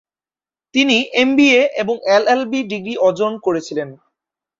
তিনি 0.75 0.97
এমবিএ 1.15 1.61
এবং 1.81 1.95
LLB 2.15 2.59
degree 2.71 2.93
অর্জন 2.99 3.31
করেছিলেন। 3.37 3.89